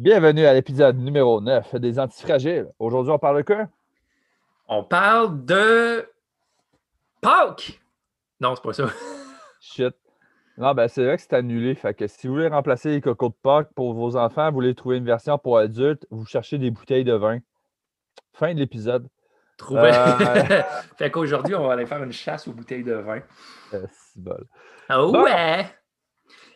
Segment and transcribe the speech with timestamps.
[0.00, 2.68] Bienvenue à l'épisode numéro 9 des Antifragiles.
[2.78, 3.68] Aujourd'hui, on parle de quoi?
[4.66, 6.08] On parle de
[7.20, 7.78] Pâques!
[8.40, 8.86] Non, c'est pas ça.
[9.60, 9.94] Shit.
[10.56, 11.74] Non, ben c'est vrai que c'est annulé.
[11.74, 14.74] Fait que si vous voulez remplacer les cocos de Pâques pour vos enfants, vous voulez
[14.74, 17.40] trouver une version pour adultes, vous cherchez des bouteilles de vin.
[18.32, 19.06] Fin de l'épisode.
[19.58, 19.92] Trouver.
[19.94, 20.62] Euh.
[20.96, 23.20] fait qu'aujourd'hui, on va aller faire une chasse aux bouteilles de vin.
[23.74, 24.46] Euh, c'est bol.
[24.88, 25.24] Oh Bon.
[25.24, 25.66] ouais!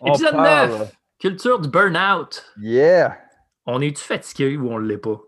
[0.07, 0.97] Épisode parle- 9!
[1.19, 2.43] Culture du burn-out.
[2.59, 3.19] Yeah!
[3.67, 5.21] On est-tu fatigué ou on ne l'est pas?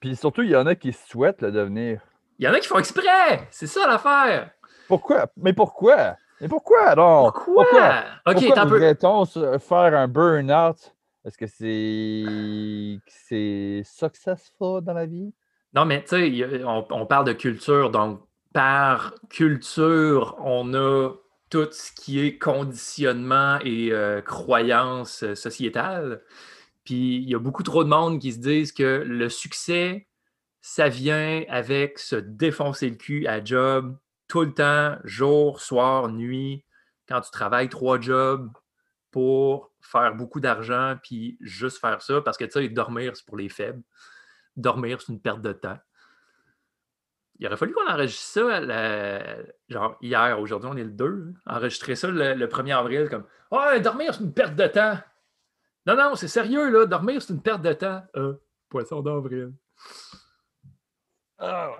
[0.00, 2.00] Puis surtout, il y en a qui souhaitent le devenir.
[2.38, 3.46] Il y en a qui font exprès!
[3.50, 4.50] C'est ça l'affaire!
[4.88, 5.26] Pourquoi?
[5.36, 6.16] Mais pourquoi?
[6.40, 7.34] Mais pourquoi donc?
[7.34, 8.04] Pourquoi?
[8.26, 8.72] Ok, Pourquoi t'as un peu.
[8.74, 10.94] voudrait-on se- faire un burn-out?
[11.24, 15.34] Est-ce que c'est que c'est successful dans la vie?
[15.74, 18.22] Non, mais tu sais, on, on parle de culture, donc
[18.54, 21.10] par culture, on a
[21.50, 26.22] tout ce qui est conditionnement et euh, croyance euh, sociétale.
[26.84, 30.08] Puis il y a beaucoup trop de monde qui se disent que le succès,
[30.62, 33.98] ça vient avec se défoncer le cul à job
[34.28, 36.64] tout le temps, jour, soir, nuit,
[37.08, 38.50] quand tu travailles trois jobs
[39.10, 43.36] pour faire beaucoup d'argent, puis juste faire ça, parce que tu sais, dormir, c'est pour
[43.36, 43.82] les faibles.
[44.56, 45.78] Dormir, c'est une perte de temps.
[47.40, 49.36] Il aurait fallu qu'on enregistre ça, la-
[49.68, 51.32] genre hier, aujourd'hui, on est le 2.
[51.46, 51.56] hein.
[51.56, 54.98] Enregistrer ça le, le 1er avril, comme Ouais, dormir, c'est une perte de temps.
[55.86, 56.84] Non, non, c'est sérieux, là.
[56.86, 58.02] Dormir, c'est une perte de temps.
[58.16, 58.34] Euh,
[58.68, 59.52] poisson d'avril.
[61.38, 61.70] Ah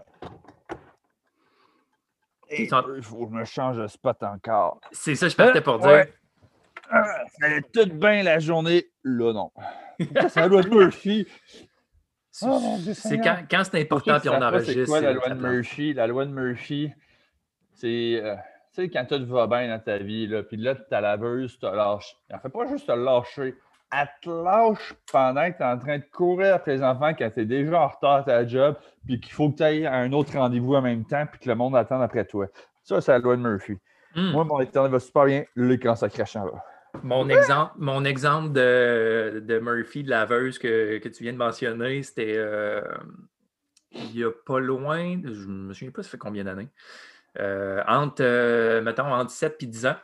[2.51, 2.69] Il
[3.03, 4.81] faut que je me change de spot encore.
[4.91, 5.91] C'est ça, je partais pour dire.
[5.91, 6.15] Ouais.
[6.91, 7.05] Ah,
[7.39, 8.91] ça allait tout bien la journée.
[9.05, 9.53] Là, non.
[10.31, 11.29] Ça, loi de Murphy.
[12.41, 14.87] C'est Oh, c'est quand, quand c'est important, puis on pas C'est enregistre.
[14.87, 15.35] quoi la loi de.
[15.35, 15.93] Murphy?
[15.93, 16.93] La loi de Murphy,
[17.75, 18.21] c'est.
[18.23, 18.35] euh,
[18.75, 21.67] tu sais, quand tout va bien dans ta vie, là, puis là, ta laveuse te
[21.67, 22.17] lâche.
[22.29, 23.55] Elle fait pas juste te lâcher.
[23.93, 27.29] Elle te lâche pendant que tu es en train de courir après les enfants, quand
[27.31, 29.95] tu es déjà en retard à ta job, puis qu'il faut que tu ailles à
[29.95, 32.47] un autre rendez-vous en même temps, puis que le monde attend après toi.
[32.85, 33.77] Ça, c'est la loi de Murphy.
[34.15, 34.31] Hmm.
[34.31, 35.45] Moi, mon internet va super bien.
[35.97, 36.65] Ça crache en bas.
[37.03, 42.03] Mon exemple, mon exemple de, de Murphy, de laveuse que, que tu viens de mentionner,
[42.03, 42.83] c'était euh,
[43.93, 46.69] il n'y a pas loin, je ne me souviens pas, ça fait combien d'années.
[47.39, 49.97] Euh, entre, euh, mettons, entre 7 et 10 ans,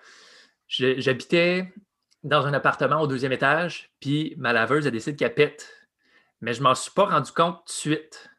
[0.68, 1.72] j'habitais
[2.22, 5.72] dans un appartement au deuxième étage, puis ma laveuse a décidé qu'elle pète.
[6.40, 8.30] Mais je ne m'en suis pas rendu compte tout de suite.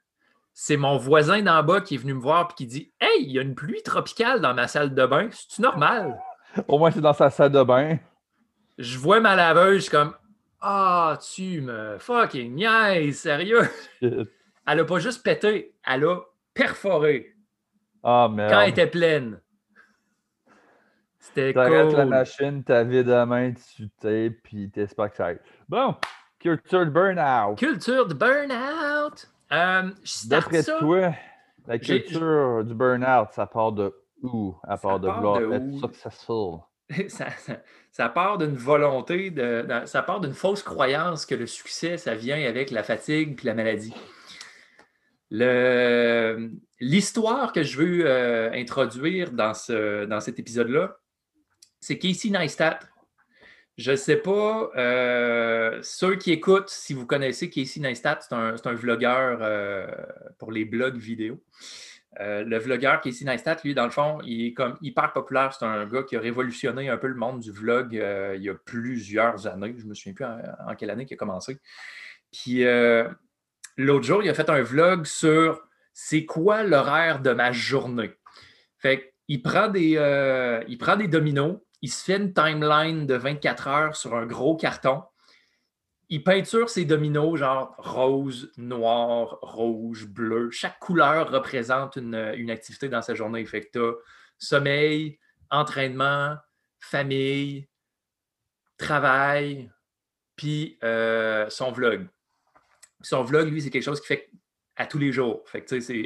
[0.53, 3.31] C'est mon voisin d'en bas qui est venu me voir et qui dit Hey, il
[3.31, 6.19] y a une pluie tropicale dans ma salle de bain, c'est normal?
[6.68, 7.97] Au moins, c'est dans sa salle de bain.
[8.78, 10.14] Je vois ma laveuse, je suis comme
[10.62, 13.68] Ah, tu me fucking niaises, sérieux.
[14.02, 16.20] Elle a pas juste pété, elle a
[16.54, 17.36] perforé
[18.04, 18.52] Ah, merde.
[18.52, 19.40] quand elle était pleine.
[21.20, 22.10] C'était T'arrêtes la cool.
[22.10, 25.40] machine, t'as vide la main, tu tapes, puis t'espères que ça aille.
[25.68, 25.96] Bon,
[26.40, 27.58] culture de burn-out.
[27.58, 29.30] Culture de burn-out.
[29.52, 29.92] Euh,
[30.26, 30.80] D'après ça?
[30.80, 31.14] toi,
[31.68, 34.56] la culture du burn-out, ça part de où?
[34.64, 36.59] À part de vouloir être successful.
[37.92, 39.34] ça, part d'une volonté,
[39.86, 43.53] ça part d'une fausse croyance que le succès, ça vient avec la fatigue et la
[43.53, 43.94] maladie.
[46.80, 50.97] L'histoire que je veux euh, introduire dans, ce, dans cet épisode-là,
[51.80, 52.80] c'est Casey Neistat.
[53.78, 58.56] Je ne sais pas, euh, ceux qui écoutent, si vous connaissez Casey Neistat, c'est un,
[58.64, 59.88] un vlogueur euh,
[60.40, 61.44] pour les blogs vidéo.
[62.19, 65.53] Euh, le vlogueur Casey Neistat, lui, dans le fond, il est comme hyper populaire.
[65.53, 68.50] C'est un gars qui a révolutionné un peu le monde du vlog euh, il y
[68.50, 69.75] a plusieurs années.
[69.78, 71.59] Je ne me souviens plus en, quelle année il a commencé.
[72.31, 73.07] Puis euh,
[73.78, 75.61] l'autre jour, il a fait un vlog sur
[75.94, 78.13] c'est quoi l'horaire de ma journée.
[78.79, 83.67] Fait qu'il prend des, il prend des dominos, il se fait une timeline de 24
[83.67, 85.03] heures sur un gros carton.
[86.09, 90.50] Il peinture ses dominos genre rose, noir, rouge, bleu.
[90.51, 93.45] Chaque couleur représente une, une activité dans sa journée.
[93.45, 94.00] Fait que
[94.38, 95.19] sommeil,
[95.50, 96.35] entraînement,
[96.79, 97.67] famille,
[98.78, 99.69] travail,
[100.35, 102.08] puis euh, son vlog.
[103.02, 104.29] Son vlog, lui, c'est quelque chose qu'il fait
[104.76, 105.43] à tous les jours.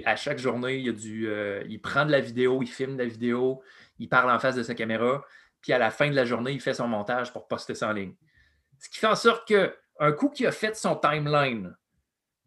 [0.06, 2.94] À chaque journée, il, y a du, euh, il prend de la vidéo, il filme
[2.94, 3.62] de la vidéo,
[4.00, 5.24] il parle en face de sa caméra,
[5.62, 7.94] puis à la fin de la journée, il fait son montage pour poster ça en
[7.94, 8.16] ligne.
[8.80, 11.76] Ce qui fait en sorte que un coup qu'il a fait son timeline,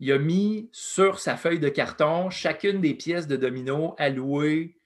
[0.00, 4.76] il a mis sur sa feuille de carton chacune des pièces de domino allouées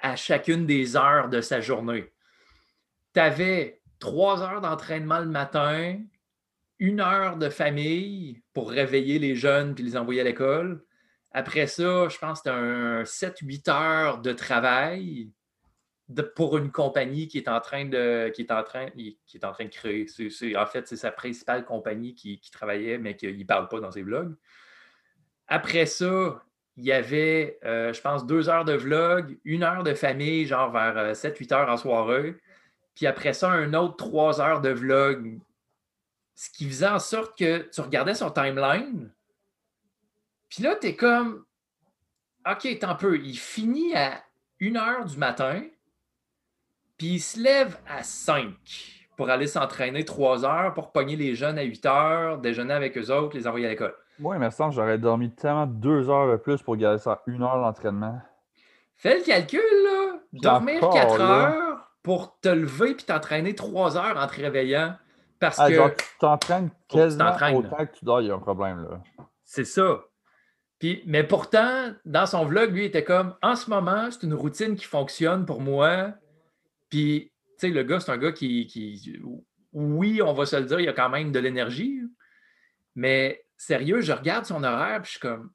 [0.00, 2.12] à chacune des heures de sa journée.
[3.14, 6.00] Tu avais trois heures d'entraînement le matin,
[6.80, 10.84] une heure de famille pour réveiller les jeunes puis les envoyer à l'école.
[11.30, 15.30] Après ça, je pense que c'était un 7-8 heures de travail.
[16.34, 19.52] Pour une compagnie qui est en train de, qui est en train, qui est en
[19.52, 20.06] train de créer.
[20.56, 24.02] en fait, c'est sa principale compagnie qui, travaillait, mais qu'il ne parle pas dans ses
[24.02, 24.34] vlogs.
[25.48, 26.42] Après ça,
[26.76, 30.70] il y avait, euh, je pense, deux heures de vlog, une heure de famille, genre
[30.70, 32.36] vers 7-8 euh, heures en soirée.
[32.94, 35.38] Puis après ça, un autre trois heures de vlog.
[36.34, 39.12] Ce qui faisait en sorte que tu regardais son timeline.
[40.48, 41.44] Puis là, tu es comme,
[42.50, 43.18] OK, tant peu.
[43.18, 44.22] Il finit à
[44.60, 45.62] 1 heure du matin.
[47.02, 48.54] Puis il se lève à 5
[49.16, 53.12] pour aller s'entraîner 3 heures pour pogner les jeunes à 8 heures, déjeuner avec eux
[53.12, 53.92] autres, les envoyer à l'école.
[54.20, 57.60] Oui, mais ça, j'aurais dormi tellement deux heures de plus pour garder ça une heure
[57.60, 58.20] d'entraînement.
[58.98, 60.20] Fais le calcul, là.
[60.32, 64.94] Dormir 4 heures pour te lever puis t'entraîner 3 heures en te réveillant.
[65.40, 65.74] Parce ah, que.
[65.74, 69.00] Genre, tu t'entraînes quasiment autant que tu dors, il y a un problème, là.
[69.42, 70.04] C'est ça.
[70.78, 74.34] Puis, mais pourtant, dans son vlog, lui, il était comme en ce moment, c'est une
[74.34, 76.12] routine qui fonctionne pour moi.
[76.92, 79.18] Puis, tu sais, le gars, c'est un gars qui,
[79.72, 82.02] Oui, on va se le dire, il a quand même de l'énergie.
[82.94, 85.50] Mais sérieux, je regarde son horaire, puis je suis comme,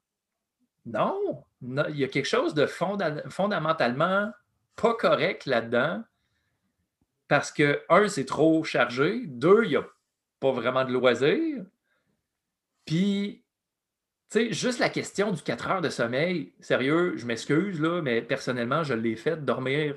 [0.84, 4.32] non, il y a quelque chose de fondamentalement
[4.74, 6.02] pas correct là-dedans.
[7.28, 9.22] Parce que, un, c'est trop chargé.
[9.26, 9.86] Deux, il n'y a
[10.40, 11.64] pas vraiment de loisirs.
[12.84, 13.44] Puis,
[14.28, 18.22] tu sais, juste la question du 4 heures de sommeil, sérieux, je m'excuse, là, mais
[18.22, 19.94] personnellement, je l'ai fait dormir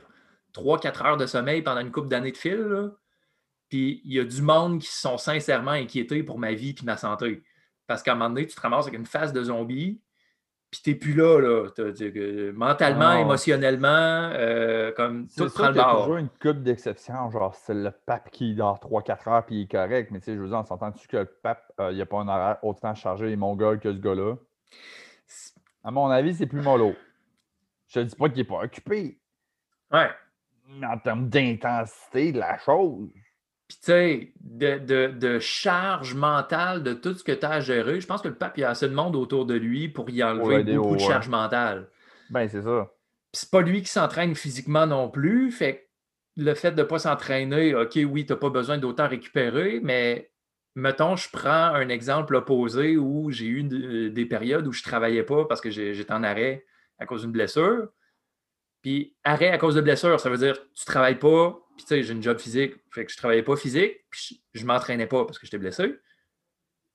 [0.54, 2.92] 3-4 heures de sommeil pendant une couple d'années de fil.
[3.70, 6.86] Puis il y a du monde qui se sont sincèrement inquiétés pour ma vie et
[6.86, 7.44] ma santé.
[7.88, 10.02] Parce qu'à un moment donné, tu te ramasses avec une face de zombie,
[10.72, 11.70] puis t'es plus là, là.
[12.54, 16.00] mentalement, ah émotionnellement, euh, comme tout prend le bord.
[16.00, 19.72] toujours une coupe d'exception, genre c'est le pape qui dort 3-4 heures puis il est
[19.72, 22.02] correct, mais tu sais, je veux dire, on s'entend-tu que le pape, euh, il n'y
[22.02, 24.36] a pas un horaire autant chargé et mongol que ce gars-là?
[25.84, 26.96] À mon avis, c'est plus mollo.
[27.88, 29.20] Je te dis pas qu'il n'est pas occupé.
[29.92, 30.10] Ouais.
[30.80, 33.10] Mais en termes d'intensité de la chose.
[33.68, 38.08] Puis, tu sais, de, charge mentale de tout ce que tu as à gérer, je
[38.08, 40.24] pense que le pape, il y a assez de monde autour de lui pour y
[40.24, 41.88] enlever beaucoup de charge mentale.
[42.30, 42.92] Ben, c'est ça.
[43.32, 45.52] Puis, c'est pas lui qui s'entraîne physiquement non plus.
[45.52, 45.90] Fait
[46.38, 50.32] le fait de ne pas s'entraîner, OK, oui, tu n'as pas besoin d'autant récupérer, mais
[50.76, 53.64] mettons, je prends un exemple opposé où j'ai eu
[54.10, 56.66] des périodes où je ne travaillais pas parce que j'étais en arrêt
[57.00, 57.90] à cause d'une blessure.
[58.82, 61.88] Puis arrêt à cause de blessure, ça veut dire tu ne travailles pas, puis tu
[61.88, 65.26] sais, j'ai une job physique, fait que je travaillais pas physique, puis je, m'entraînais pas
[65.26, 65.96] parce que j'étais blessé.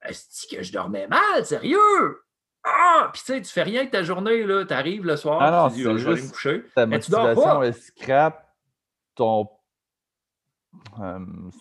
[0.03, 2.23] Est-ce que je dormais mal, sérieux?
[2.65, 3.11] Ah!
[3.13, 4.65] Puis tu sais, tu fais rien de ta journée, là.
[4.65, 6.65] Tu arrives le soir, ah tu dis, oh, je vais aller me coucher.
[6.75, 8.53] Ta motivation est scrap,
[9.15, 9.49] ton
[11.01, 11.19] euh,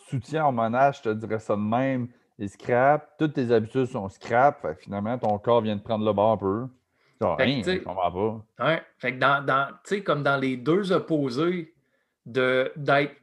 [0.09, 3.17] soutien au monage, je te dirais ça de même, est scrap.
[3.19, 4.65] Toutes tes habitudes sont scrap.
[4.79, 6.67] finalement, ton corps vient de prendre le bord un peu.
[7.21, 8.83] Rien, je comprends pas.
[8.97, 11.73] Fait que dans, dans tu sais, comme dans les deux opposés,
[12.25, 13.15] d'être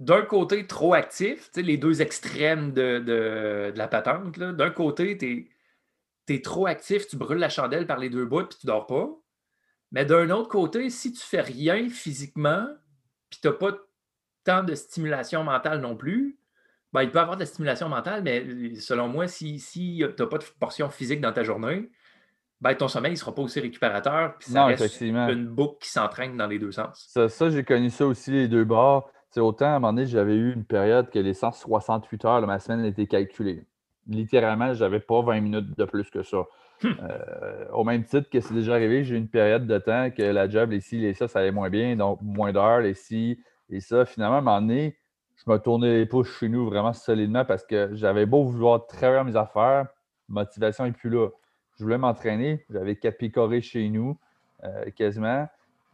[0.00, 4.38] d'un côté trop actif, les deux extrêmes de, la patente.
[4.38, 5.50] D'un côté, tu
[6.28, 9.08] es, trop actif, tu brûles la chandelle par les deux bouts puis tu dors pas.
[9.92, 12.66] Mais d'un autre côté, si tu fais rien physiquement,
[13.30, 13.72] puis tu n'as pas
[14.42, 16.38] tant de stimulation mentale non plus,
[16.92, 20.22] ben, il peut y avoir de la stimulation mentale, mais selon moi, si, si tu
[20.22, 21.90] n'as pas de portion physique dans ta journée,
[22.64, 24.36] ben, ton sommeil ne sera pas aussi récupérateur.
[24.38, 27.14] Puis ça reste une boucle qui s'entraîne dans les deux sens.
[27.28, 29.10] Ça, j'ai connu ça aussi, les deux bords.
[29.28, 32.46] C'est autant, à un moment donné, j'avais eu une période que les 168 heures de
[32.46, 33.66] ma semaine étaient calculées.
[34.06, 36.38] Littéralement, je n'avais pas 20 minutes de plus que ça.
[36.82, 36.96] Hum.
[37.02, 40.22] Euh, au même titre que c'est déjà arrivé, j'ai eu une période de temps que
[40.22, 43.38] la job, les ci, les ça, ça allait moins bien, donc moins d'heures, les ci
[43.68, 44.06] et ça.
[44.06, 44.96] Finalement, à un moment donné,
[45.36, 49.24] je me tournais les pouces chez nous vraiment solidement parce que j'avais beau vouloir travailler
[49.24, 49.86] mes affaires,
[50.28, 51.28] motivation n'est plus là
[51.78, 52.64] je voulais m'entraîner.
[52.70, 54.18] J'avais quatre picorés chez nous,
[54.64, 55.48] euh, quasiment.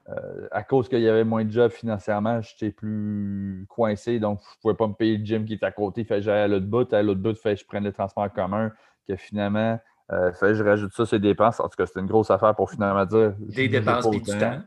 [0.08, 4.56] Euh, à cause qu'il y avait moins de job financièrement, j'étais plus coincé, donc je
[4.56, 6.04] ne pouvais pas me payer le gym qui était à côté.
[6.04, 8.72] Fait j'allais à l'autre bout, à l'autre bout, fait je prenne le transport en commun,
[9.06, 9.78] que finalement,
[10.12, 11.60] euh, fait je rajoute ça, ces dépenses.
[11.60, 13.34] En tout cas, c'était une grosse affaire pour finalement dire.
[13.38, 14.60] Des dépenses et du temps.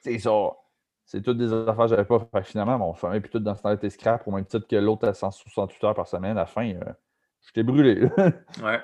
[0.00, 0.32] C'est ça.
[1.04, 2.20] C'est toutes des affaires que je n'avais pas.
[2.32, 4.76] Fait finalement, mon sommeil, puis tout dans ce temps était scrap, au même titre que
[4.76, 6.32] l'autre à 168 heures par semaine.
[6.32, 6.72] À la fin,
[7.42, 8.08] j'étais brûlé.
[8.62, 8.80] ouais.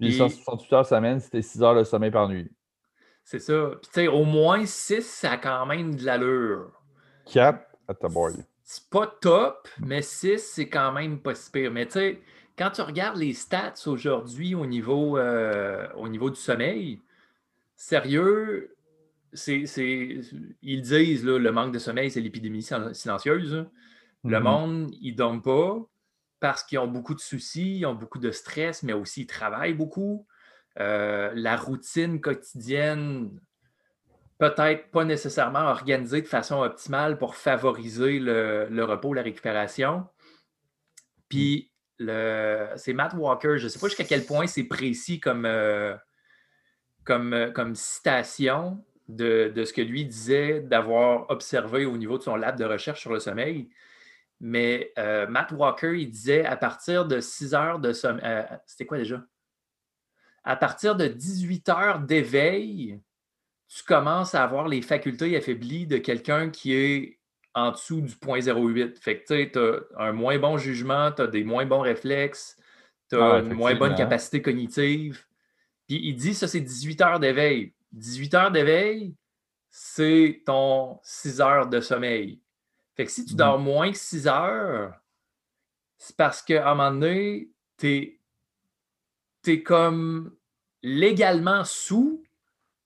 [0.00, 2.50] Puis 168 heures semaine, c'était 6 heures de sommeil par nuit.
[3.22, 3.72] C'est ça.
[3.82, 6.72] Puis tu sais, au moins 6, ça a quand même de l'allure.
[7.26, 8.32] 4 à ta boy.
[8.62, 11.70] C'est pas top, mais 6, c'est quand même pas si pire.
[11.70, 12.20] Mais tu sais,
[12.56, 17.00] quand tu regardes les stats aujourd'hui au niveau, euh, au niveau du sommeil,
[17.76, 18.74] sérieux,
[19.32, 19.64] c'est,
[20.62, 23.66] ils disent là, le manque de sommeil, c'est l'épidémie silencieuse.
[24.24, 24.42] Le mm-hmm.
[24.42, 25.78] monde, il ne dorme pas
[26.40, 29.74] parce qu'ils ont beaucoup de soucis, ils ont beaucoup de stress, mais aussi ils travaillent
[29.74, 30.26] beaucoup.
[30.78, 33.38] Euh, la routine quotidienne
[34.40, 40.06] peut-être pas nécessairement organisé de façon optimale pour favoriser le, repos, la récupération.
[41.28, 43.58] Puis, c'est Matt Walker.
[43.58, 45.94] Je ne sais pas jusqu'à quel point c'est précis comme, euh,
[47.04, 52.36] comme, euh, comme citation de, ce que lui disait d'avoir observé au niveau de son
[52.36, 53.68] lab de recherche sur le sommeil.
[54.40, 58.44] Mais euh, Matt Walker, il disait à partir de 6 heures de sommeil.
[58.66, 59.22] C'était quoi déjà?
[60.42, 62.98] À partir de 18 heures d'éveil,
[63.68, 67.20] tu commences à avoir les facultés affaiblies de quelqu'un qui est
[67.54, 68.96] en dessous du point 0,8.
[69.00, 72.56] Fait que tu as un moins bon jugement, tu as des moins bons réflexes,
[73.10, 75.24] tu as une moins bonne capacité cognitive.
[75.86, 77.74] Puis il dit ça, c'est 18 heures d'éveil.
[77.92, 79.14] 18 heures d'éveil,
[79.68, 82.40] c'est ton 6 heures de sommeil.
[82.96, 83.62] Fait que si tu dors mm.
[83.62, 84.94] moins que 6 heures,
[85.98, 88.20] c'est parce qu'à un moment donné, tu
[89.46, 90.34] es comme
[90.82, 92.22] légalement sous,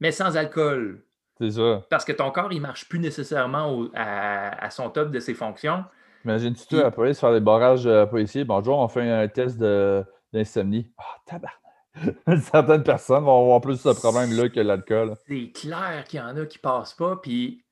[0.01, 1.05] mais sans alcool.
[1.39, 1.83] C'est ça.
[1.91, 5.85] Parce que ton corps, il ne marche plus nécessairement à, son top de ses fonctions.
[6.25, 8.45] Imagine-tu, tu la police faire des barrages euh, policiers.
[8.45, 10.91] Bonjour, on fait un test d'insomnie.
[10.97, 11.65] Ah, oh, tabarnak!
[12.51, 15.15] Certaines personnes vont avoir plus ce problème-là que l'alcool.
[15.27, 17.17] C'est clair qu'il y en a qui ne passent pas.
[17.17, 17.64] Puis,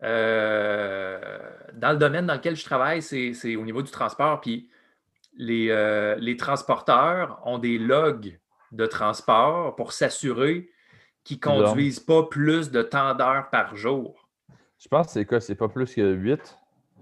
[0.00, 4.40] dans le domaine dans lequel je travaille, c'est au niveau du transport.
[4.40, 4.68] Puis,
[5.38, 8.38] les, euh, les transporteurs ont des logs
[8.72, 10.68] de transport pour s'assurer
[11.24, 14.28] qui ne conduisent pas plus de temps d'heures par jour.
[14.78, 15.40] Je pense que c'est quoi?
[15.40, 16.58] C'est pas plus que 8?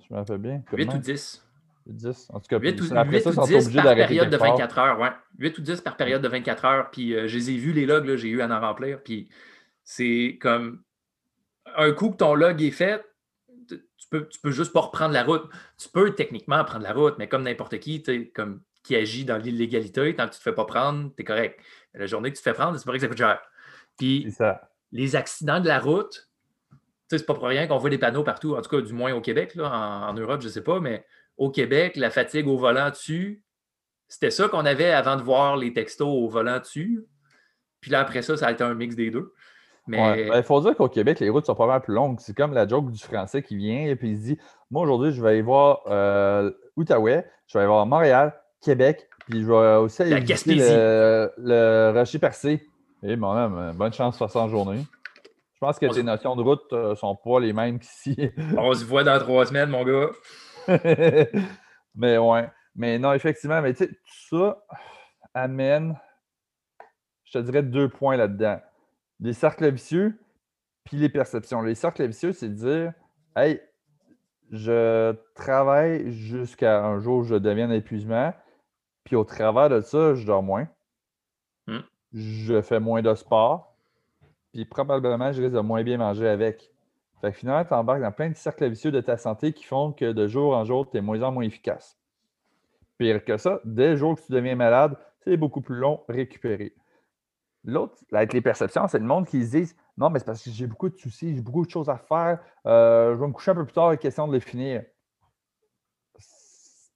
[0.09, 0.63] Je me rappelle bien.
[0.73, 1.43] 8 ou 10.
[1.87, 2.31] 10.
[2.33, 5.01] En tout cas, 8 ou, après 8 ça, ou 10 par période de 24 heures.
[5.01, 5.11] Ouais.
[5.39, 6.91] 8 ou 10 par période de 24 heures.
[6.91, 9.03] Puis euh, je les ai vus, les logs, j'ai eu à en remplir.
[9.03, 9.29] Puis
[9.85, 10.83] c'est comme
[11.77, 13.05] un coup que ton log est fait,
[13.69, 13.79] tu
[14.11, 15.45] peux, tu peux juste pas reprendre la route.
[15.79, 18.03] Tu peux techniquement prendre la route, mais comme n'importe qui,
[18.33, 21.25] comme qui agit dans l'illégalité, tant que tu ne te fais pas prendre, tu es
[21.25, 21.61] correct.
[21.95, 23.41] la journée que tu te fais prendre, c'est vrai que ça coûte cher.
[23.99, 24.33] Puis
[24.93, 26.29] les accidents de la route,
[27.09, 29.21] c'est pas pour rien qu'on voit des panneaux partout, en tout cas du moins au
[29.21, 29.71] Québec, là,
[30.09, 31.05] en, Europe, je ne sais pas, mais
[31.37, 33.43] au Québec, la fatigue au volant dessus,
[34.09, 37.05] c'était ça qu'on avait avant de voir les textos au volant dessus.
[37.81, 39.33] Puis là, après ça, ça a été un mix des deux.
[39.87, 40.29] Mais...
[40.29, 42.19] Ben, il faut dire qu'au Québec, les routes sont pas mal plus longues.
[42.21, 44.39] C'est comme la joke du Français qui vient et puis il se dit
[44.71, 49.43] Moi, aujourd'hui, je vais aller voir euh, Outaouais, je vais aller voir Montréal, Québec, puis
[49.43, 52.67] je vais aussi aller visiter le, le Rocher Percé.
[53.03, 54.85] Eh, mon homme, bonne chance sur sa journée.
[55.57, 58.15] Je pense que tes notions de route ne euh, sont pas les mêmes qu'ici.
[58.59, 60.11] On se voit dans trois semaines, mon gars.
[61.95, 62.51] mais ouais.
[62.75, 64.59] Mais non, effectivement, mais tu sais, tout ça
[65.33, 65.99] amène,
[67.25, 68.61] je te dirais, deux points là-dedans.
[69.21, 70.19] Les cercles vicieux,
[70.85, 71.63] puis les perceptions.
[71.63, 72.93] Les cercles vicieux, c'est de dire
[73.35, 73.61] Hey,
[74.51, 78.33] je travaille jusqu'à un jour où je deviens épuisement,
[79.05, 80.69] puis au travers de ça, je dors moins
[82.17, 83.77] je fais moins de sport,
[84.53, 86.71] puis probablement, je risque de moins bien manger avec.
[87.21, 89.93] Fait que finalement, tu embarques dans plein de cercles vicieux de ta santé qui font
[89.93, 91.99] que de jour en jour, tu es moins en moins efficace.
[92.99, 96.75] Pire que ça, dès le jour que tu deviens malade, c'est beaucoup plus long récupérer.
[97.67, 100.51] L'autre, avec les perceptions, c'est le monde qui se dit Non, mais c'est parce que
[100.51, 103.51] j'ai beaucoup de soucis, j'ai beaucoup de choses à faire, euh, je vais me coucher
[103.51, 104.83] un peu plus tard, question de les finir.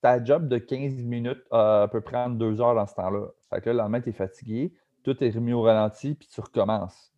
[0.01, 3.27] Ta job de 15 minutes euh, peut prendre deux heures dans ce temps-là.
[3.51, 4.73] Fait que là, le lendemain, tu es fatigué,
[5.03, 7.13] tout est remis au ralenti, puis tu recommences.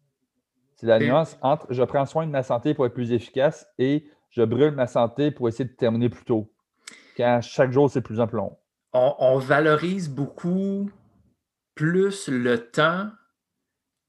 [0.77, 4.05] C'est la nuance entre je prends soin de ma santé pour être plus efficace et
[4.31, 6.53] je brûle ma santé pour essayer de terminer plus tôt.
[7.17, 8.57] Quand chaque jour, c'est plus un long.
[8.95, 10.91] On, valorise beaucoup
[11.75, 13.11] plus le temps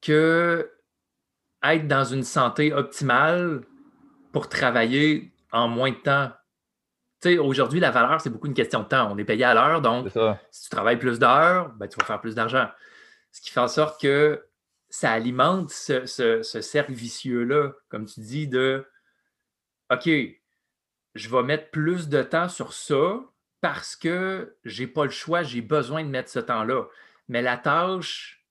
[0.03, 0.69] que
[1.63, 3.61] être dans une santé optimale
[4.31, 6.31] pour travailler en moins de temps.
[7.21, 9.09] Tu sais, aujourd'hui, la valeur, c'est beaucoup une question de temps.
[9.11, 10.09] On est payé à l'heure, donc
[10.51, 12.67] si tu travailles plus d'heures, ben, tu vas faire plus d'argent.
[13.31, 14.45] Ce qui fait en sorte que
[14.89, 18.85] ça alimente ce, cercle vicieux-là, comme tu dis, de
[19.89, 20.09] OK,
[21.15, 23.21] je vais mettre plus de temps sur ça
[23.61, 26.85] parce que je n'ai pas le choix, j'ai besoin de mettre ce temps-là.
[27.29, 28.42] Mais la tâche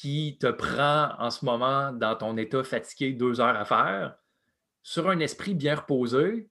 [0.00, 4.16] qui te prend en ce moment dans ton état fatigué deux heures à faire,
[4.82, 6.50] sur un esprit bien reposé,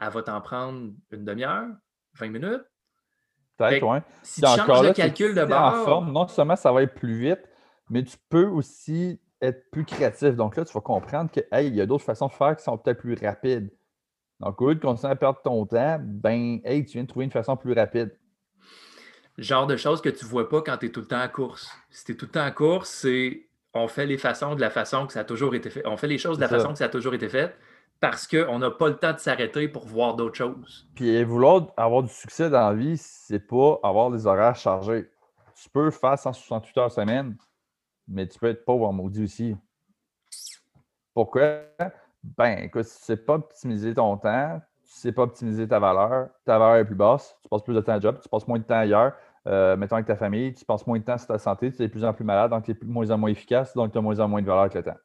[0.00, 1.66] elle va t'en prendre une demi-heure,
[2.14, 2.64] 20 minutes,
[3.56, 5.84] Peut-être, Si tu changes le calcul de bord.
[5.84, 7.42] forme, non seulement ça va être plus vite,
[7.88, 10.34] mais tu peux aussi être plus créatif.
[10.34, 12.76] Donc là, tu vas comprendre que il y a d'autres façons de faire qui sont
[12.78, 13.70] peut-être plus rapides.
[14.40, 17.26] Donc, au lieu de continuer à perdre ton temps, ben, hey, tu viens de trouver
[17.26, 18.16] une façon plus rapide.
[19.36, 21.28] Genre de choses que tu ne vois pas quand tu es tout le temps en
[21.28, 21.68] course.
[21.90, 24.70] Si tu es tout le temps en course, c'est on fait les façons de la
[24.70, 25.84] façon que ça a toujours été fait.
[25.86, 27.56] On fait les choses de la façon que ça a toujours été fait
[28.00, 30.86] parce qu'on n'a pas le temps de s'arrêter pour voir d'autres choses.
[30.94, 35.10] Puis vouloir avoir du succès dans la vie, c'est pas avoir des horaires chargés.
[35.60, 37.36] Tu peux faire 168 heures semaine,
[38.06, 39.56] mais tu peux être pauvre en maudit aussi.
[41.12, 41.62] Pourquoi?
[42.22, 44.60] Ben, écoute, si tu ne sais pas optimiser ton temps,
[44.94, 47.74] tu ne sais pas optimiser ta valeur, ta valeur est plus basse, tu passes plus
[47.74, 49.12] de temps à job, tu passes moins de temps ailleurs,
[49.48, 51.88] euh, mettons avec ta famille, tu passes moins de temps sur ta santé, tu es
[51.88, 53.98] de plus en plus malade, donc tu es de moins en moins efficace, donc tu
[53.98, 54.98] as de moins en moins de valeur avec le temps.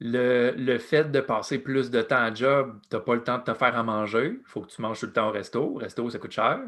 [0.00, 3.44] Le, fait de passer plus de temps à job, tu n'as pas le temps de
[3.44, 4.38] te faire à manger.
[4.40, 5.62] Il faut que tu manges tout le temps au resto.
[5.62, 6.60] Au resto, ça coûte cher.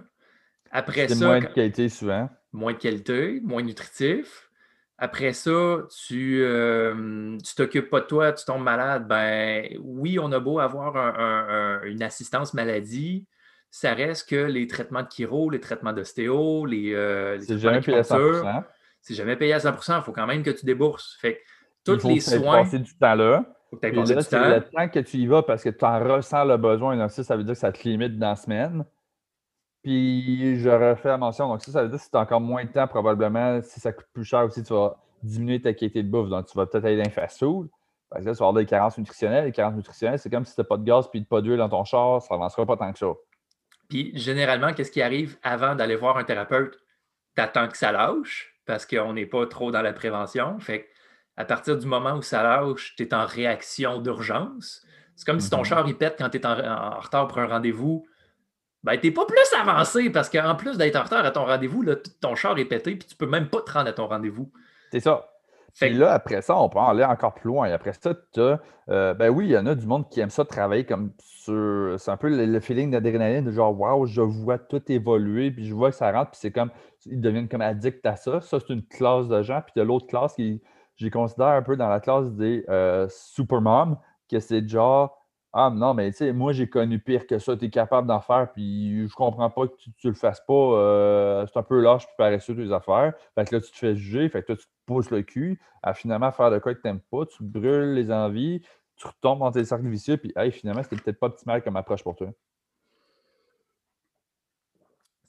[0.71, 1.27] Après ça.
[1.27, 2.29] Moins de qualité souvent.
[2.53, 4.50] Moins de qualité, moins nutritif.
[5.03, 9.09] Après ça, tu euh, t'occupes pas de toi, tu tombes malade.
[9.09, 10.95] Ben oui, on a beau avoir
[11.85, 13.27] une assistance maladie,
[13.71, 17.99] ça reste que les traitements de chiro, les traitements d'ostéo, les, euh, C'est jamais payé
[17.99, 18.17] à 100
[19.01, 21.17] C'est jamais payé à 100% Il faut quand même que tu débourses.
[21.21, 21.41] Fait
[21.85, 22.65] tous les soins.
[22.65, 23.45] passer du temps là.
[23.71, 26.45] Faut que tu c'est le temps que tu y vas parce que tu en ressens
[26.45, 26.97] le besoin.
[26.97, 28.85] Donc, ça, ça veut dire que ça te limite dans la semaine.
[29.83, 31.49] Puis, je refais la mention.
[31.49, 33.81] Donc, ça, ça veut dire que si tu as encore moins de temps, probablement, si
[33.81, 36.29] ça coûte plus cher aussi, tu vas diminuer ta qualité de bouffe.
[36.29, 37.69] Donc, tu vas peut-être aller dans un fast-food.
[38.11, 39.47] Parce que là, tu vas avoir des carences nutritionnelles.
[39.47, 41.69] Les carences nutritionnelles, c'est comme si tu n'as pas de gaz puis pas d'huile dans
[41.69, 43.13] ton char, ça n'avancera pas tant que ça.
[43.89, 46.79] Puis, généralement, qu'est-ce qui arrive avant d'aller voir un thérapeute?
[47.37, 50.59] Tu attends que ça lâche parce qu'on n'est pas trop dans la prévention.
[50.59, 50.87] Fait que
[51.37, 54.85] à partir du moment où ça lâche, tu es en réaction d'urgence.
[55.17, 55.65] C'est comme si ton mhm.
[55.65, 58.07] char il pète quand tu es en, retard pour un rendez-vous.
[58.83, 61.85] Ben, tu n'es pas plus avancé parce qu'en plus d'être en retard à ton rendez-vous,
[62.21, 64.51] ton char est pété et tu peux même pas te rendre à ton rendez-vous.
[64.91, 65.31] C'est ça.
[65.83, 67.71] Et là, après ça, on peut aller encore plus loin.
[67.71, 70.31] Après ça, tu as, euh, ben oui, il y en a du monde qui aime
[70.31, 71.95] ça travailler comme sur.
[71.99, 75.75] C'est un peu le, feeling d'adrénaline, de genre, waouh, je vois tout évoluer, puis je
[75.75, 76.71] vois que ça rentre, puis c'est comme,
[77.07, 78.41] ils deviennent comme addicts à ça.
[78.41, 80.61] Ça, c'est une classe de gens, puis de l'autre classe qui,
[80.97, 83.97] je les considère un peu dans la classe des euh, supermoms,
[84.31, 85.20] que c'est genre
[85.53, 88.21] Ah non, mais tu sais, moi j'ai connu pire que ça, tu es capable d'en
[88.21, 90.55] faire, puis je comprends pas que tu, ne le fasses pas.
[90.55, 93.15] Euh, c'est un peu lâche puis paresseux tes affaires.
[93.35, 95.61] Fait que là, tu te fais juger, fait que là, tu te pousses le cul
[95.83, 98.63] à finalement faire de quoi que tu n'aimes pas, tu brûles les envies,
[98.95, 102.05] tu retombes dans tes cercles vicieux, puis hey, finalement, c'était peut-être pas optimal comme approche
[102.05, 102.29] pour toi.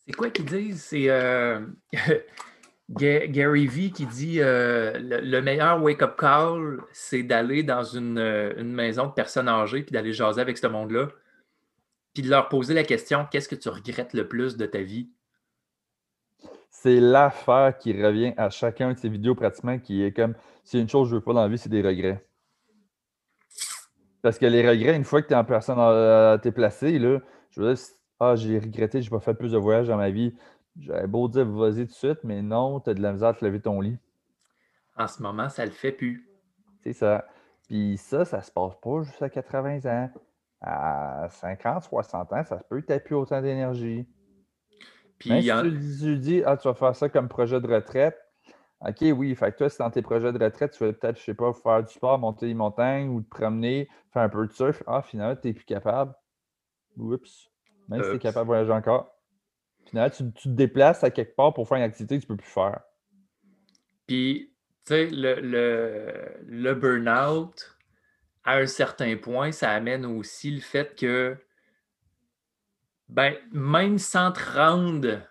[0.05, 0.83] C'est quoi qu'ils disent?
[0.83, 1.65] C'est euh,
[2.97, 9.07] Gary Vee qui dit euh, le, meilleur wake-up call, c'est d'aller dans euh, une, maison
[9.07, 11.07] de personnes âgées puis d'aller jaser avec ce monde-là,
[12.13, 15.09] puis de leur poser la question qu'est-ce que tu regrettes le plus de ta vie?
[16.69, 20.89] C'est l'affaire qui revient à chacun de ces vidéos pratiquement qui est comme si une
[20.89, 22.25] chose que je veux pas dans la vie, c'est des regrets.
[24.21, 27.19] Parce que les regrets, une fois que tu es en personne, euh, t'es placé, là,
[27.51, 27.83] je veux dire,
[28.19, 30.35] ah, j'ai regretté, j'ai pas fait plus de voyages dans ma vie.
[30.79, 33.33] J'avais beau dire vas-y tout de suite, mais non, tu as de la misère à
[33.33, 33.97] te lever ton lit.
[34.95, 36.27] En ce moment, ça le fait plus.
[36.83, 37.27] C'est ça.
[37.67, 40.09] Puis ça, ça se passe pas juste à 80 ans.
[40.61, 44.07] À 50, 60 ans, ça se peut que tu plus autant d'énergie.
[45.17, 48.17] Puis si tu, dis, ah, tu vas faire ça comme projet de retraite,
[48.81, 51.23] OK, oui, fait que toi, si dans tes projets de retraite, tu vas peut-être, je
[51.23, 54.51] sais pas, faire du sport, monter les montagnes ou te promener, faire un peu de
[54.51, 54.81] surf.
[54.87, 56.15] Ah, finalement, tu n'es plus capable.
[56.97, 57.49] Oups.
[57.87, 59.20] Même si tu es capable de voyager encore
[59.85, 62.51] tu, te déplaces à quelque part pour faire une activité que tu ne peux plus
[62.51, 62.81] faire.
[64.07, 64.53] Puis,
[64.85, 66.13] tu sais, le, le,
[66.45, 67.77] le burn-out,
[68.43, 71.37] à un certain point, ça amène aussi le fait que,
[73.09, 75.21] ben, même sans te rendre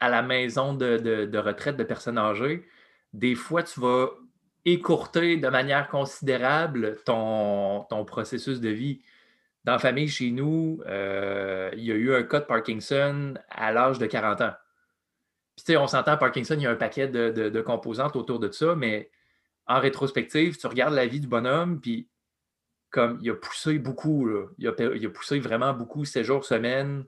[0.00, 2.66] à la maison de, retraite de personnes âgées,
[3.12, 4.10] des fois, tu vas
[4.64, 9.02] écourter de manière considérable ton, ton processus de vie
[9.64, 13.72] dans la famille, chez nous, euh, il y a eu un cas de Parkinson à
[13.72, 14.52] l'âge de 40 ans.
[15.64, 19.10] Puis, on s'entend, Parkinson, il y a un paquet de, composantes autour de ça, mais
[19.66, 22.08] en rétrospective, tu regardes la vie du bonhomme, puis
[22.90, 27.04] comme il a poussé beaucoup, Il, a, poussé vraiment beaucoup ces jours, semaines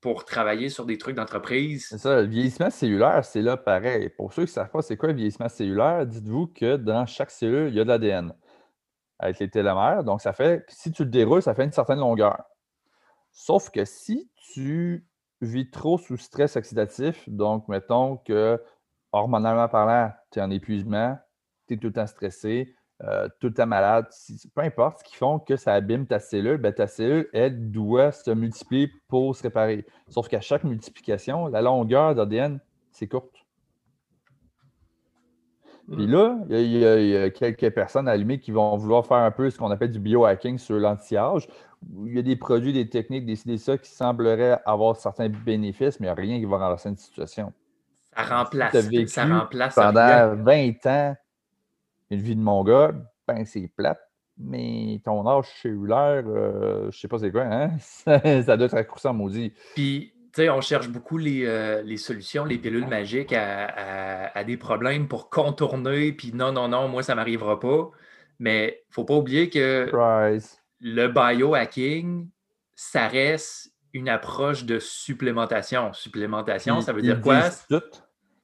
[0.00, 1.86] pour travailler sur des trucs d'entreprise.
[1.96, 4.08] Ça, le vieillissement cellulaire, c'est là pareil.
[4.08, 7.30] Pour ceux qui ne savent pas c'est quoi le vieillissement cellulaire, dites-vous que dans chaque
[7.30, 8.34] cellule, il y a de l'ADN
[9.22, 10.04] avec les télomères.
[10.04, 12.42] Donc, ça fait, si tu le déroules, ça fait une certaine longueur.
[13.30, 15.06] Sauf que si tu
[15.40, 18.62] vis trop sous stress oxydatif, donc mettons que
[19.12, 21.16] hormonalement parlant, tu es en épuisement,
[21.66, 24.06] tu es tout le temps stressé, euh, tout le temps malade,
[24.54, 28.12] peu importe ce qui font que ça abîme ta cellule, ben, ta cellule, elle doit
[28.12, 29.86] se multiplier pour se réparer.
[30.08, 33.41] Sauf qu'à chaque multiplication, la longueur d'ADN, c'est courte.
[35.90, 39.58] Puis là, il y, a, quelques personnes à qui vont vouloir faire un peu ce
[39.58, 41.48] qu'on appelle du biohacking sur l'anti-âge.
[42.04, 46.06] Il y a des produits, des techniques, des ça qui sembleraient avoir certains bénéfices, mais
[46.06, 47.52] il n'y a rien qui va renverser une situation.
[48.16, 51.16] Ça remplace, ça remplace pendant 20 ans
[52.12, 52.92] une vie de mon gars,
[53.26, 54.00] ben c'est plate,
[54.36, 57.70] mais ton âge cellulaire, euh, je sais pas c'est quoi, hein?
[57.78, 59.52] ça, doit être raccourci en maudit.
[59.74, 66.12] Puis on cherche beaucoup euh, les, solutions, les pilules magiques à, des problèmes pour contourner,
[66.12, 67.90] puis non, non, non, moi, ça ne m'arrivera pas.
[68.38, 69.88] Mais il ne faut pas oublier que
[70.80, 72.28] le biohacking,
[72.74, 75.92] ça reste une approche de supplémentation.
[75.92, 77.42] Supplémentation, ça veut ils dire quoi?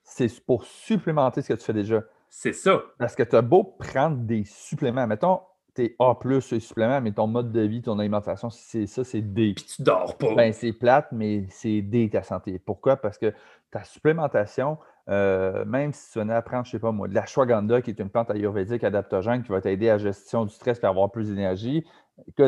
[0.05, 2.03] C'est pour supplémenter ce que tu fais déjà.
[2.29, 2.83] C'est ça.
[2.99, 5.07] Parce que tu as beau prendre des suppléments.
[5.07, 5.41] Mettons,
[5.79, 9.05] tu es A sur les suppléments, mais ton mode de vie, ton alimentation, c'est ça,
[9.05, 9.53] c'est D.
[9.55, 10.35] Puis tu dors pas.
[10.35, 12.59] Ben, c'est plate, mais c'est D ta santé.
[12.59, 12.97] Pourquoi?
[12.97, 13.33] Parce que
[13.71, 17.83] ta supplémentation, euh, même si tu venais à prendre, je sais pas moi, de l'ashwagandha,
[17.83, 20.87] qui est une plante ayurvédique adaptogène qui va t'aider à la gestion du stress et
[20.87, 21.87] avoir plus d'énergie,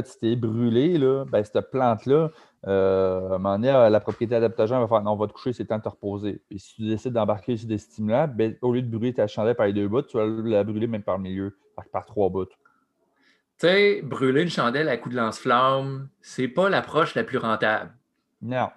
[0.05, 2.31] si tu es brûlé, là, ben, cette plante-là,
[2.67, 5.53] euh, à un moment donné, la propriété adaptogène va faire non, on va te coucher,
[5.53, 6.43] c'est temps de te reposer.
[6.49, 9.55] Puis si tu décides d'embarquer sur des stimulants, ben, au lieu de brûler ta chandelle
[9.55, 12.29] par les deux bouts, tu vas la brûler même par le milieu, par, par trois
[12.29, 12.47] bouts.
[13.61, 17.93] Tu sais, brûler une chandelle à coup de lance-flamme, c'est pas l'approche la plus rentable.
[18.41, 18.71] Non.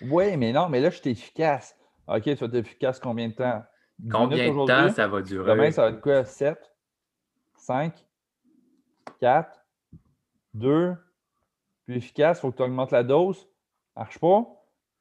[0.00, 1.76] Oui, mais non, mais là, je suis efficace.
[2.06, 3.64] OK, tu vas être efficace combien de temps?
[4.08, 5.50] Combien de temps ça va durer?
[5.50, 6.24] Demain, ça va être quoi?
[6.24, 6.56] 7,
[7.56, 7.92] 5,
[9.20, 9.50] 4,
[10.54, 10.94] 2,
[11.86, 13.48] plus efficace, il faut que tu augmentes la dose?
[13.96, 14.44] Marche pas?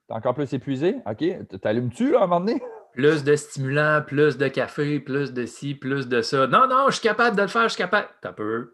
[0.07, 0.95] T'es encore plus épuisé?
[1.05, 1.23] OK,
[1.61, 2.59] t'allumes-tu à un moment donné?
[2.93, 6.47] Plus de stimulants, plus de café, plus de ci, plus de ça.
[6.47, 8.07] Non, non, je suis capable de le faire, je suis capable.
[8.21, 8.73] T'as peu.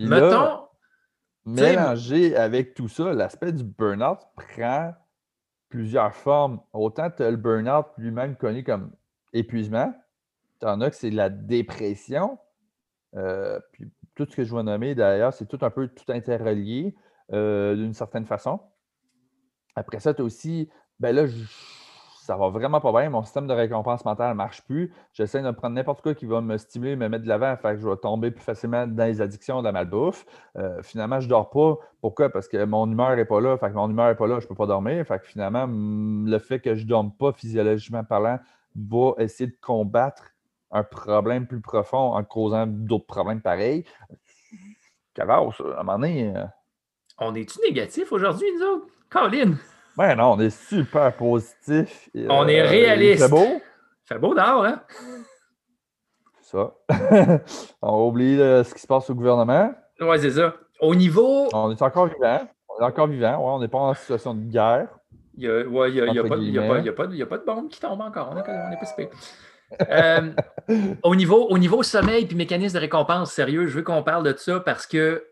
[0.00, 0.68] Puis Mettons,
[1.44, 4.94] mélangé avec tout ça, l'aspect du burn-out prend
[5.68, 6.60] plusieurs formes.
[6.72, 8.92] Autant tu as le burn-out lui-même connu comme
[9.32, 9.92] épuisement,
[10.60, 12.38] tu en as que c'est de la dépression.
[13.16, 16.94] Euh, puis tout ce que je vais nommer d'ailleurs, c'est tout un peu tout interrelié
[17.32, 18.60] euh, d'une certaine façon.
[19.76, 21.44] Après ça, tu as aussi, ben là, je-
[22.30, 24.94] ça va vraiment pas bien, mon système de récompense mentale ne marche plus.
[25.14, 27.80] J'essaie de prendre n'importe quoi qui va me stimuler, me mettre de l'avant, fait que
[27.80, 30.24] je vais tomber plus facilement dans les addictions, dans la malbouffe.
[30.56, 31.76] Euh, finalement, je ne dors pas.
[32.00, 32.30] Pourquoi?
[32.30, 33.58] Parce que mon humeur n'est pas là.
[33.58, 35.04] Fait que mon humeur n'est pas là, je ne peux pas dormir.
[35.04, 38.38] Fait que finalement, le fait que je ne dorme pas physiologiquement parlant
[38.76, 40.30] va essayer de combattre
[40.70, 43.84] un problème plus profond en causant d'autres problèmes pareils.
[45.14, 46.32] Cavard, ça, à un moment donné.
[46.36, 46.44] euh,
[47.18, 48.86] on est-tu négatif aujourd'hui, nous autres?
[49.08, 49.54] Colin,
[49.96, 52.08] Ben non, on est super positif.
[52.28, 53.22] On est euh, réaliste.
[53.24, 53.60] C'est beau,
[54.04, 54.82] fait beau dehors, hein?
[56.40, 56.74] c'est ça.
[57.82, 59.72] on va oublier euh, ce qui se passe au gouvernement.
[60.00, 60.54] Ouais, c'est ça.
[60.80, 61.48] Au niveau.
[61.52, 62.48] On est encore vivant.
[62.68, 63.32] On est encore vivant.
[63.36, 64.88] Ouais, on n'est pas en situation de guerre.
[65.36, 67.26] Il n'y a, ouais, il y a, il y a Entre pas de- y a
[67.26, 68.30] pas- pas pas bombe qui tombe encore.
[68.32, 69.08] On est, on est pas si.
[69.88, 70.32] Euh,
[71.02, 74.36] au, niveau, au niveau sommeil puis mécanisme de récompense, sérieux, je veux qu'on parle de
[74.36, 75.24] ça parce que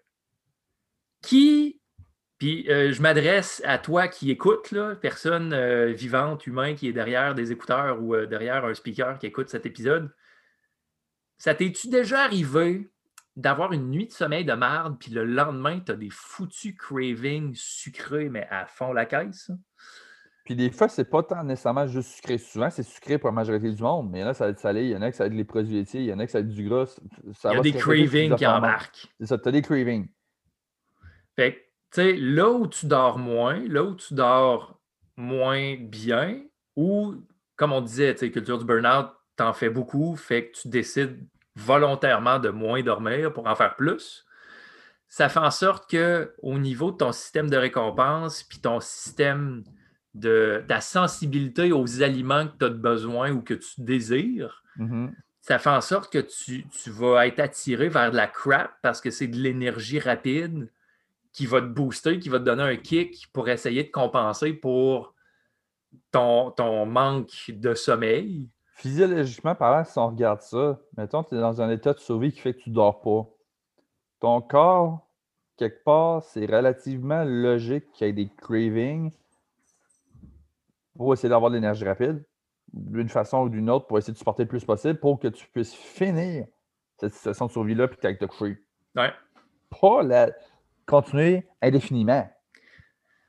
[1.23, 1.78] qui,
[2.39, 6.93] puis euh, je m'adresse à toi qui écoute, là, personne euh, vivante, humain qui est
[6.93, 10.11] derrière des écouteurs ou euh, derrière un speaker qui écoute cet épisode,
[11.37, 12.89] ça t'es-tu déjà arrivé
[13.35, 17.55] d'avoir une nuit de sommeil de marde, puis le lendemain, tu as des foutus cravings
[17.55, 19.51] sucrés, mais à fond la caisse?
[20.45, 22.39] Puis des fois, c'est pas tant nécessairement juste sucré.
[22.39, 24.11] Souvent, c'est sucré pour la majorité du monde.
[24.11, 24.85] Mais il y en a, ça va être salé.
[24.85, 26.01] Il y en a que ça va être les produits laitiers.
[26.01, 26.87] Il y en a que ça va être du gras.
[27.35, 29.13] Ça Il y a des cravings qui embarquent.
[29.21, 30.09] C'est ça, tu as des cravings.
[31.37, 34.79] Fait sais, là où tu dors moins, là où tu dors
[35.17, 36.43] moins bien,
[36.77, 37.15] ou,
[37.57, 41.19] comme on disait, tu sais, culture du burn-out, t'en fais beaucoup, fait que tu décides
[41.57, 44.25] volontairement de moins dormir pour en faire plus.
[45.09, 49.65] Ça fait en sorte que au niveau de ton système de récompense, puis ton système
[50.15, 55.13] de ta sensibilité aux aliments que tu as besoin ou que tu désires, Mhm.
[55.41, 59.01] ça fait en sorte que tu, tu vas être attiré vers de la crap parce
[59.01, 60.69] que c'est de l'énergie rapide
[61.39, 65.15] qui va te booster, qui va te donner un kick pour essayer de compenser pour
[66.11, 68.49] ton, ton manque de sommeil.
[68.75, 72.41] Physiologiquement parlant, si on regarde ça, mettons, tu es dans un état de survie qui
[72.41, 73.25] fait que tu ne dors pas.
[74.19, 75.09] Ton corps,
[75.57, 79.13] quelque part, c'est relativement logique qu'il y ait des cravings
[80.97, 82.25] pour essayer d'avoir de l'énergie rapide,
[82.73, 85.47] d'une façon ou d'une autre, pour essayer de supporter le plus possible pour que tu
[85.47, 86.49] puisses finir
[86.97, 88.61] cette situation de survie-là puis que tu ailles te coucher.
[88.97, 89.13] Ouais.
[89.81, 90.33] Pas la...
[90.89, 92.29] continuer indéfiniment.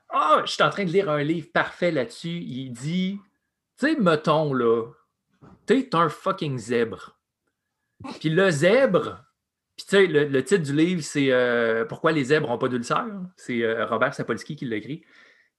[0.08, 2.40] Ah, je suis en train de lire un livre parfait là-dessus.
[2.40, 3.20] Il dit,
[3.78, 4.86] tu sais, mettons là,
[5.66, 7.16] tu es un fucking zèbre.
[8.18, 9.24] Puis le zèbre,
[9.76, 13.06] puis tu sais, le, titre du livre, c'est euh, Pourquoi les zèbres n'ont pas d'ulcère?
[13.36, 15.04] C'est euh, Robert Sapolsky qui l'a écrit.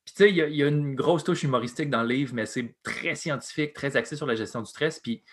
[0.04, 2.76] Puis tu sais, il y, a- une grosse touche humoristique dans le livre, mais c'est
[2.84, 5.00] très scientifique, très axé sur la gestion du stress.
[5.00, 5.24] Puis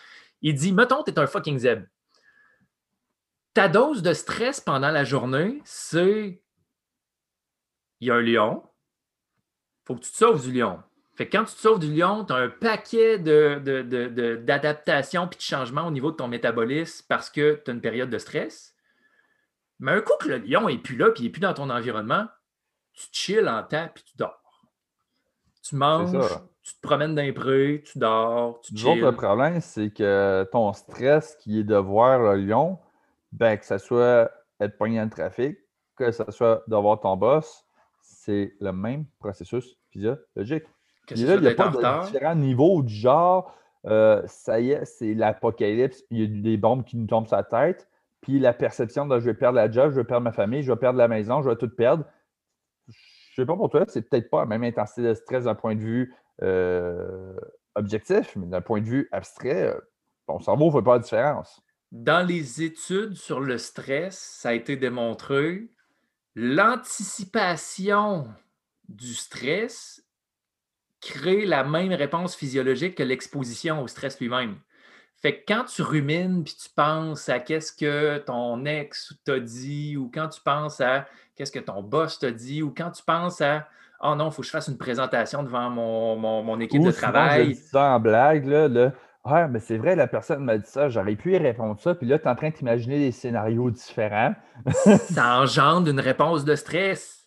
[0.43, 1.87] il dit, mettons, tu es un fucking zèbre.
[3.55, 6.41] Ta dose de stress pendant la journée, c'est
[8.01, 8.63] il y a un lion,
[9.85, 10.83] faut que tu te sauves du lion.
[11.15, 14.07] Fait que quand tu te sauves du lion, tu as un paquet de, de- de-
[14.09, 17.81] de- d'adaptations puis de changements au niveau de ton métabolisme parce que tu as une
[17.81, 18.75] période de stress.
[19.81, 21.71] Mais un coup que le lion n'est plus là puis il n'est plus dans ton
[21.71, 22.27] environnement,
[22.95, 24.41] tu chill en temps puis tu dors.
[25.63, 26.17] Tu manges,
[26.63, 29.05] tu te promènes les prés, tu dors, tu Nous autres, chill.
[29.05, 32.79] le problème, c'est que ton stress qui est de voir le lion,
[33.33, 34.31] ben, que ça soit
[34.61, 35.59] être pogné dans le trafic,
[35.97, 37.65] que ce soit d'avoir ton boss,
[38.29, 40.65] c'est le même processus physiologique.
[41.07, 43.55] Puis là, il n'y a pas de différents niveaux du genre,
[43.87, 47.39] euh, ça y est, c'est l'apocalypse, il y a des bombes qui nous tombent sur
[47.39, 47.89] la tête,
[48.21, 50.71] puis la perception de je vais perdre la job, je vais perdre ma famille, je
[50.71, 52.05] vais perdre la maison, je vais tout perdre.
[52.89, 55.75] Je sais pas pour toi, c'est peut-être pas la même intensité de stress d'un point
[55.75, 57.33] de vue euh,
[57.77, 59.81] objectif, mais d'un point de vue abstrait, euh,
[60.27, 61.63] ton cerveau ne fait pas la différence.
[61.93, 65.71] Dans les études sur le stress, ça a été démontré,
[66.41, 68.29] l'anticipation
[68.89, 70.05] du stress
[71.01, 74.57] crée la même réponse physiologique que l'exposition au stress lui-même.
[75.21, 79.97] Fait que quand tu rumines puis tu penses à qu'est-ce que ton ex t'a dit
[79.97, 83.41] ou quand tu penses à qu'est-ce que ton boss t'a dit ou quand tu penses
[83.41, 83.69] à
[84.01, 86.87] oh non, il faut que je fasse une présentation devant mon, mon- mon équipe Ou
[86.87, 87.49] de sinon, je travail.
[87.49, 88.93] dis ça en blague, là, le
[89.51, 92.19] Mais c'est vrai, la personne m'a dit ça, j'aurais pu y répondre ça, puis là,
[92.19, 94.35] tu es en train d'imaginer des scénarios différents.
[95.11, 97.25] ça engendre une réponse de stress.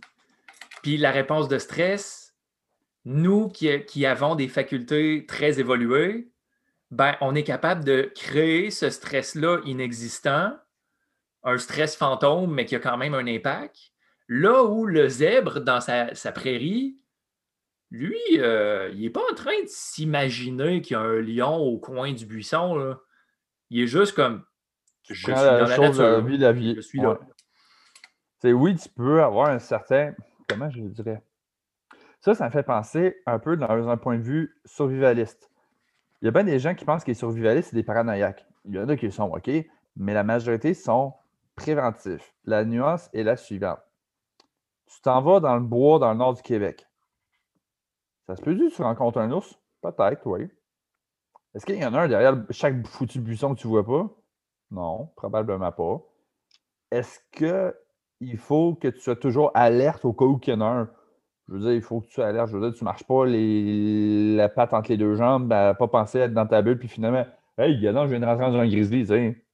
[0.82, 2.36] Puis la réponse de stress,
[3.06, 6.32] nous qui, avons des facultés très évoluées,
[6.90, 10.54] ben, on est capable de créer ce stress-là inexistant,
[11.44, 13.78] un stress fantôme, mais qui a quand même un impact.
[14.28, 16.98] Là où le zèbre, dans sa prairie,
[17.92, 21.78] lui, euh, il n'est pas en train de s'imaginer qu'il y a un lion au
[21.78, 22.76] coin du buisson.
[22.76, 23.00] là.
[23.70, 24.44] Il est juste comme,
[25.10, 26.76] je suis Prends dans la la chose la vie, la vie.
[26.76, 27.12] Je suis là.
[27.12, 27.18] Ouais.
[28.40, 30.14] C'est oui, tu peux avoir un certain.
[30.48, 31.22] Comment je le dirais?
[32.22, 35.50] Ça, ça me fait penser un peu dans un point de vue survivaliste.
[36.22, 38.46] Il y a bien des gens qui pensent que les survivalistes, c'est des paranoïaques.
[38.66, 39.50] Il y en a qui sont OK,
[39.96, 41.14] mais la majorité sont
[41.56, 42.34] préventifs.
[42.46, 43.80] La nuance est la suivante.
[44.88, 46.88] Tu t'en vas dans le bois dans le nord du Québec.
[48.32, 49.60] Ça se peut-tu que tu rencontres un ours?
[49.82, 50.48] Peut-être, oui.
[51.54, 54.10] Est-ce qu'il y en a un derrière chaque foutu buisson que tu vois pas?
[54.72, 56.02] Non, probablement pas.
[56.92, 60.66] Est-ce qu'il faut que tu sois toujours alerte au cas où qu'il y en a
[60.66, 60.90] un?
[61.50, 62.48] Je veux dire, il faut que tu sois alerte.
[62.48, 64.34] Je veux dire, tu ne marches pas les...
[64.38, 67.26] la patte entre les deux jambes, pas penser à être dans ta bulle, puis finalement,
[67.58, 69.46] hey, non, je viens de rentrer dans un grizzly, tu sais.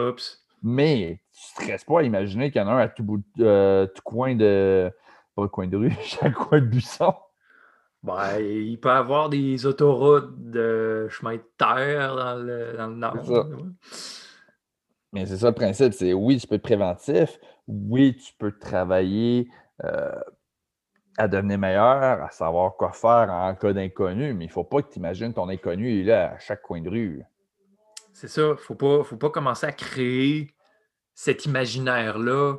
[0.00, 0.44] Oups.
[0.64, 3.18] Mais tu ne stresses pas à imaginer qu'il y en a un à tout, bout
[3.36, 4.90] de- euh, tout coin de.
[5.36, 7.14] Pas coin de rue, chaque coin de buisson.
[8.02, 12.94] Ben, il peut y avoir des autoroutes de chemin de terre dans le, dans le
[12.94, 13.16] nord.
[13.24, 13.42] C'est ça.
[13.42, 13.62] ouais.
[15.12, 19.48] Mais c'est ça le principe, c'est oui, tu peux être préventif, oui, tu peux travailler
[19.84, 20.12] euh,
[21.16, 24.82] à devenir meilleur, à savoir quoi faire en cas d'inconnu, mais il ne faut pas
[24.82, 27.22] que tu imagines ton inconnu il est là à chaque coin de rue.
[28.12, 28.42] C'est ça.
[28.42, 30.54] Il ne faut pas, faut pas commencer à créer
[31.14, 32.56] cet imaginaire-là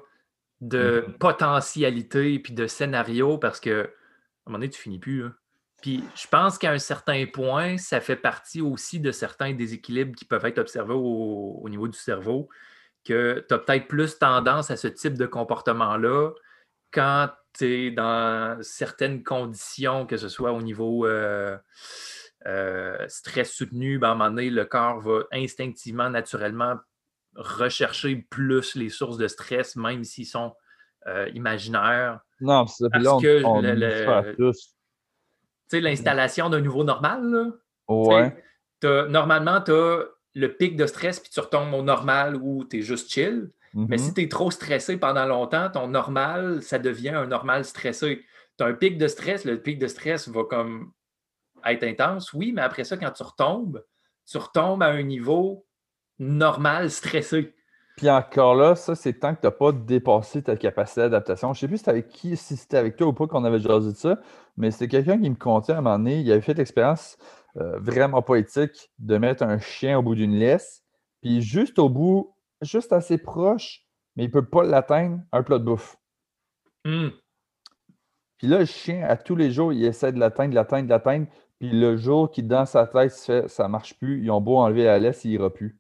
[0.62, 1.18] de Mhm.
[1.20, 3.94] potentialité puis de scénario parce que
[4.48, 5.26] un moment donné, tu finis plus.
[5.82, 10.26] Puis je pense qu'à un certain point, ça fait partie aussi de certains déséquilibres qui
[10.26, 12.50] peuvent être observés au, au niveau du cerveau,
[13.06, 16.32] que tu as peut-être plus tendance à ce type de comportement-là
[16.92, 21.58] quand tu es dans certaines conditions, que ce soit au niveau euh,
[22.46, 26.76] euh, stress soutenu, ben, à un moment donné, le corps va instinctivement, naturellement
[27.36, 30.56] rechercher plus les sources de stress, même s'ils sont
[31.08, 32.20] euh, imaginaires.
[32.42, 34.76] Non, c'est là, Parce on, que on le- dit le- ça à tous.
[35.70, 37.52] Tu sais, l'installation d'un nouveau normal, là,
[37.88, 38.44] Ouais.
[38.80, 40.04] t'as- normalement, tu as
[40.36, 43.50] le pic de stress, puis tu retombes au normal où tu es juste chill.
[43.74, 48.26] Mais si tu es trop stressé pendant longtemps, ton normal, ça devient un normal stressé.
[48.58, 50.92] Tu as un pic de stress, le pic de stress va comme
[51.66, 53.84] être intense, oui, mais après ça, quand tu retombes,
[54.26, 55.66] tu retombes à un niveau
[56.18, 57.54] normal stressé.
[57.98, 61.54] Puis encore là, ça, c'est tant que tu n'as pas dépassé ta capacité d'adaptation.
[61.54, 63.44] Je ne sais plus si c'était avec qui, si c'était avec toi ou pas qu'on
[63.46, 64.20] avait jasé de ça,
[64.58, 67.18] mais c'était quelqu'un qui me contait à un moment donné, il avait fait l'expérience
[67.58, 70.84] euh, vraiment pas éthique de mettre un chien au bout d'une laisse,
[71.22, 75.60] puis juste au bout, juste assez proche, mais il ne peut pas l'atteindre, un plat
[75.60, 75.98] de bouffe.
[76.86, 77.12] Hum,
[78.38, 80.90] Puis là, le chien, à tous les jours, il essaie de l'atteindre, de l'atteindre, de
[80.90, 81.28] l'atteindre.
[81.60, 84.58] Puis le jour qui, dans sa tête, se fait ça marche plus, ils ont beau
[84.58, 85.80] enlever la laisse, il ira plus.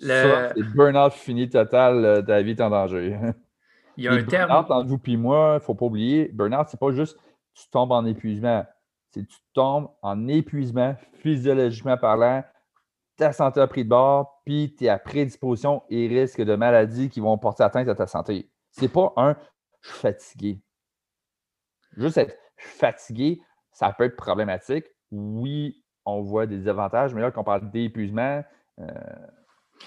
[0.00, 3.18] Le- c'est burn-out fini total, euh, ta vie est en danger.
[3.96, 4.48] Il y a Et un terme.
[4.50, 7.18] burn-out, entre vous et moi, il ne faut pas oublier, burn-out, c'est pas juste
[7.54, 8.64] tu tombes en épuisement.
[9.10, 12.42] C'est tu tombes en épuisement physiologiquement parlant,
[13.16, 17.10] ta santé a pris de bord, puis tu es à prédisposition et risque de maladies
[17.10, 18.48] qui vont porter atteinte à ta santé.
[18.70, 19.36] C'est pas un
[19.82, 20.60] je suis fatigué.
[21.96, 24.86] Juste être fatigué, ça peut être problématique.
[25.10, 28.42] Oui, on voit des avantages, mais là, quand on parle d'épuisement,
[28.78, 28.86] euh,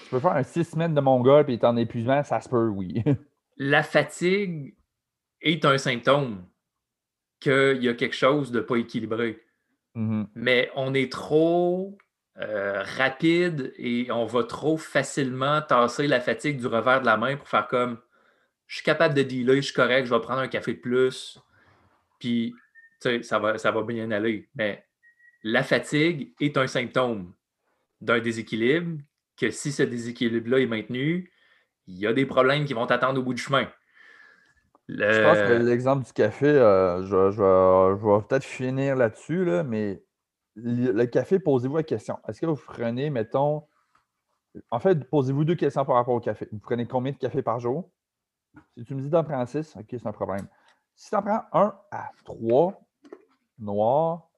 [0.02, 2.68] tu peux faire un six semaines de mongol puis être en épuisement, ça se peut,
[2.68, 3.02] oui.
[3.56, 4.74] La fatigue
[5.40, 6.44] est un symptôme
[7.40, 9.40] qu'il y a quelque chose de pas équilibré.
[9.96, 10.26] Mhm.
[10.34, 11.96] mais on est trop
[12.40, 17.36] euh, rapide et on va trop facilement tasser la fatigue du revers de la main
[17.36, 18.00] pour faire comme
[18.66, 21.38] je suis capable de dealer, je suis correct, je vais prendre un café de plus,
[22.18, 22.54] puis
[22.98, 24.48] ça va, ça va bien aller.
[24.56, 24.84] Mais
[25.44, 27.32] la fatigue est un symptôme
[28.00, 29.00] d'un déséquilibre
[29.36, 31.30] que si ce déséquilibre-là est maintenu,
[31.86, 33.68] il y a des problèmes qui vont t'attendre au bout du chemin.
[34.88, 40.02] Je pense que l'exemple du café, euh, je, vais, peut-être finir là-dessus, là, mais
[40.56, 42.18] le café, posez-vous la question.
[42.28, 43.64] Est-ce que vous prenez, mettons,
[44.70, 46.48] en fait, posez-vous deux questions par rapport au café.
[46.52, 47.90] Vous prenez combien de café par jour?
[48.76, 50.46] Si tu me dis d'en prendre six, OK, c'est un problème.
[50.94, 52.80] Si tu en prends un à trois,
[53.58, 54.28] noir,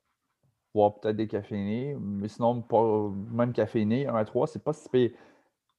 [0.77, 4.89] voire peut-être des caféinés, mais sinon, pas même caféiné, un à trois, c'est pas si
[4.91, 5.11] pire.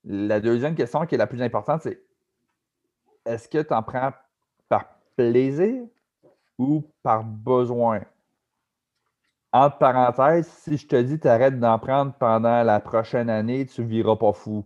[0.03, 2.01] La deuxième question qui est la plus importante, c'est
[3.25, 4.11] est-ce que tu en prends
[4.67, 5.83] par plaisir
[6.57, 8.01] ou par besoin?
[9.51, 13.81] Entre parenthèses, si je te dis tu arrêtes d'en prendre pendant la prochaine année, tu
[13.81, 14.65] ne viras pas fou.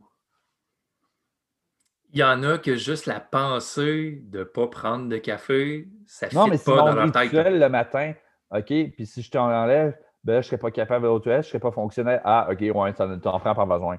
[2.14, 6.28] Il y en a que juste la pensée de ne pas prendre de café, ça
[6.28, 7.34] ne fait pas dans leur tête.
[7.34, 8.14] le matin,
[8.52, 11.42] OK, puis si je t'en enlève, ben, je ne serais pas capable de je ne
[11.42, 12.22] serais pas fonctionnel.
[12.24, 13.98] Ah, OK, ouais, tu en prends par besoin.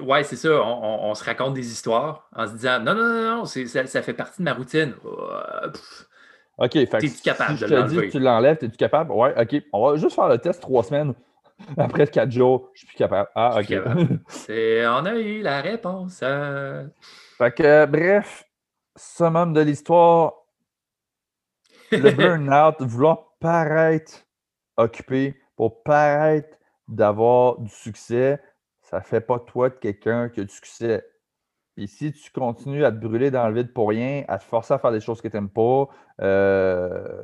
[0.00, 0.62] Oui, c'est ça.
[0.62, 4.14] On, se raconte des histoires en se disant non, non, non, non, ça, ça, fait
[4.14, 4.94] partie de ma routine.
[6.58, 9.10] OK, fait es-tu capable si je te dis tu l'enlèves, es-tu capable?
[9.12, 9.62] Oui, OK.
[9.72, 11.14] On va juste faire le test trois semaines.
[11.76, 13.28] Après quatre jours, je suis plus capable.
[13.34, 13.72] Ah, OK.
[14.48, 16.22] on a eu la réponse.
[17.38, 18.44] Fait que, bref,
[18.96, 20.34] summum de l'histoire.
[21.90, 24.24] Le burn-out, vouloir paraître
[24.76, 26.56] occupé pour paraître
[26.88, 28.40] d'avoir du succès,
[28.82, 31.04] ça ne fait pas toi de quelqu'un qui a du succès.
[31.76, 34.74] Et si tu continues à te brûler dans le vide pour rien, à te forcer
[34.74, 35.88] à faire des choses que tu n'aimes pas,
[36.20, 37.22] euh,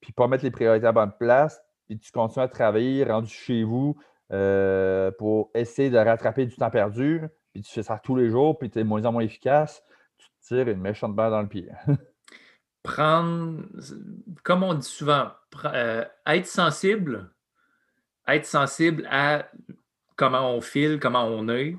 [0.00, 3.64] puis pas mettre les priorités à bonne place, puis tu continues à travailler rendu chez
[3.64, 3.96] vous
[4.32, 8.58] euh, pour essayer de rattraper du temps perdu, puis tu fais ça tous les jours,
[8.58, 9.82] puis tu es moins en moins efficace,
[10.16, 11.68] tu te tires une méchante balle dans le pied.
[12.88, 13.62] prendre,
[14.42, 15.30] comme on dit souvent,
[15.66, 17.30] euh, être sensible,
[18.26, 19.50] être sensible à
[20.16, 21.76] comment on file, comment on est,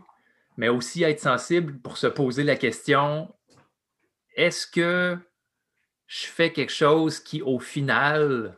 [0.58, 3.34] mais aussi être sensible pour se poser la question
[4.36, 5.18] est-ce que
[6.08, 8.58] je fais quelque chose qui, au final,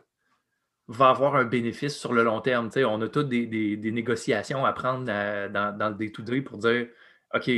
[0.88, 2.70] va avoir un bénéfice sur le long terme?
[2.76, 6.86] on a toutes des, négociations à prendre dans, dans, le day-to-day pour dire
[7.34, 7.50] OK,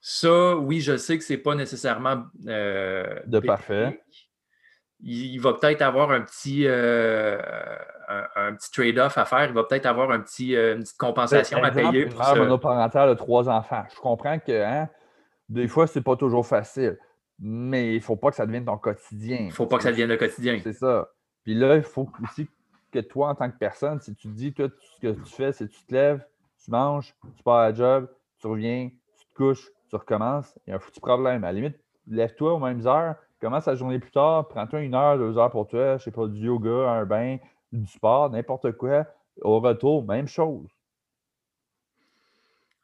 [0.00, 4.02] ça, oui, je sais que ce n'est pas nécessairement euh, de parfait.
[5.02, 7.38] Il, va peut-être avoir un petit, euh,
[8.08, 9.46] un, petit trade-off à faire.
[9.46, 12.06] Il va peut-être avoir un petit, euh, une petite compensation à payer.
[12.06, 13.84] Pour une monoparentale de trois enfants.
[13.94, 14.88] Je comprends que hein,
[15.48, 16.98] des fois, ce n'est pas toujours facile,
[17.38, 19.38] mais il ne faut pas que ça devienne ton quotidien.
[19.40, 20.58] Il ne faut pas que ça devienne le quotidien.
[20.62, 21.10] C'est ça.
[21.44, 22.48] Puis là, il faut aussi
[22.90, 25.52] que toi, en tant que personne, si tu te dis, toi, ce que tu fais,
[25.52, 26.24] c'est que tu te lèves,
[26.62, 30.70] tu manges, tu pars à la job, tu reviens, tu te couches, tu recommences, il
[30.70, 31.44] y a un foutu problème.
[31.44, 31.76] À la limite,
[32.06, 35.66] lève-toi aux mêmes heures, commence la journée plus tard, prends-toi une heure, deux heures pour
[35.66, 37.38] toi, je sais pas, du yoga, un bain,
[37.72, 39.06] du sport, n'importe quoi.
[39.42, 40.68] Au retour, même chose.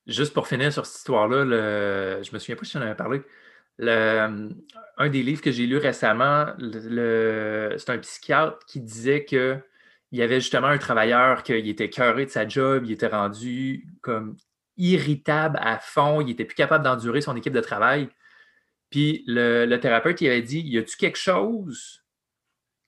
[0.06, 2.22] Juste pour finir sur cette histoire-là, le...
[2.22, 3.22] je me souviens pas si j'en avais parlé.
[3.78, 4.50] Le...
[4.98, 7.74] Un des livres que j'ai lu récemment, le...
[7.76, 9.60] c'est un psychiatre qui disait que
[10.12, 13.88] il y avait justement un travailleur qui était cœuré de sa job, il était rendu
[14.02, 14.36] comme
[14.76, 18.08] irritable à fond, il n'était plus capable d'endurer son équipe de travail.
[18.90, 22.04] Puis le, thérapeute il avait dit Y a-tu quelque chose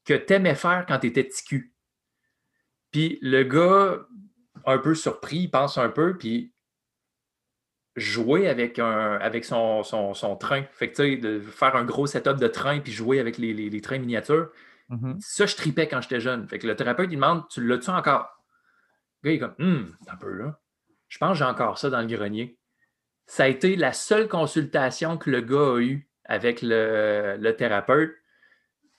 [0.04, 1.74] que tu aimais faire quand tu étais ticu
[2.90, 4.06] Puis le gars,
[4.64, 6.52] un peu surpris, il pense un peu, puis
[7.96, 10.62] jouer avec, un, avec son, son, train.
[10.72, 14.50] Fait que, de faire un gros setup de train puis jouer avec les, trains miniatures.
[14.90, 15.20] Mm-hmm.
[15.20, 16.48] Ça, je tripais quand j'étais jeune.
[16.48, 18.28] Fait que le thérapeute, il demande Tu l'as-tu encore
[19.22, 20.58] Le gars, il est comme Hum, un peu là.
[21.08, 22.58] Je pense que j'ai encore ça dans le grenier.
[23.26, 28.14] Ça a été la seule consultation que le gars a eue avec le, thérapeute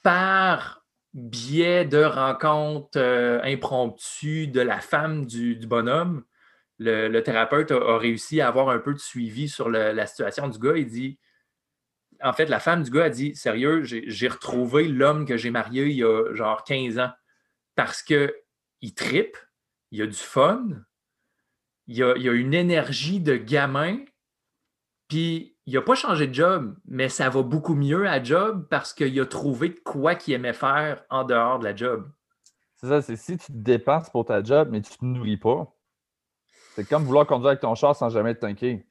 [0.03, 6.23] par biais de rencontres euh, impromptues de la femme du, bonhomme.
[6.77, 10.77] Le, thérapeute a, réussi à avoir un peu de suivi sur la situation du gars.
[10.77, 11.19] Il dit
[12.21, 15.87] en fait, la femme du gars a dit Sérieux, j'ai retrouvé l'homme que j'ai marié
[15.87, 17.11] il y a genre 15 ans
[17.75, 19.37] parce qu'il tripe,
[19.91, 20.67] il a du fun,
[21.89, 23.97] il y a, une énergie de gamin,
[25.07, 28.93] puis il n'a pas changé de job, mais ça va beaucoup mieux à job parce
[28.93, 32.07] qu'il a trouvé quoi qu'il aimait faire en dehors de la job.
[32.75, 35.37] C'est ça, c'est si tu te dépenses pour ta job, mais tu ne te nourris
[35.37, 35.75] pas.
[36.75, 38.85] C'est comme vouloir conduire avec ton char sans jamais te tanker.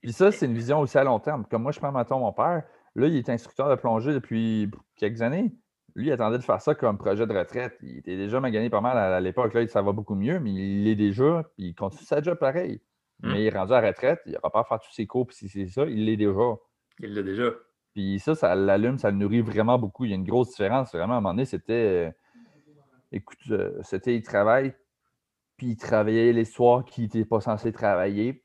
[0.00, 1.44] Puis ça, c'est une vision aussi à long terme.
[1.50, 2.62] Comme moi, je prends maintenant mon père,
[2.94, 5.52] là, il est instructeur de plongée depuis quelques années.
[5.94, 7.76] Lui, il attendait de faire ça comme projet de retraite.
[7.82, 9.52] Il était déjà gagné pas mal à, l'époque.
[9.54, 11.44] Là, ça va beaucoup mieux, mais il l'est déjà.
[11.56, 12.80] Puis il continue sa job pareil.
[13.20, 13.32] Hmm.
[13.32, 14.20] Mais il est rendu à la retraite.
[14.26, 15.26] Il n'aura pas à faire tous ses cours.
[15.26, 16.56] Puis si c'est ça, il l'est déjà.
[17.00, 17.50] Il l'a déjà.
[17.94, 20.04] Puis ça, ça l'allume, ça le nourrit vraiment beaucoup.
[20.04, 20.94] Il y a une grosse différence.
[20.94, 22.08] Vraiment, à un moment donné, c'était.
[22.08, 22.10] euh,
[23.12, 24.74] écoute, euh, c'était il travaille,
[25.56, 28.44] puis il travaillait les soirs qu'il n'était pas censé travailler,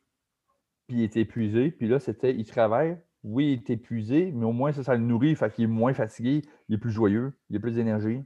[0.88, 1.72] puis il était épuisé.
[1.72, 5.02] Puis là, c'était il travaille, oui, il est épuisé, mais au moins ça, ça le
[5.02, 5.36] nourrit.
[5.36, 8.24] Fait qu'il est moins fatigué, il est plus joyeux, il a plus d'énergie.